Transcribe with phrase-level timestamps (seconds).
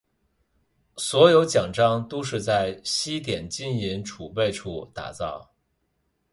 [0.97, 5.53] 所有奖章都是在西点金银储备处打造。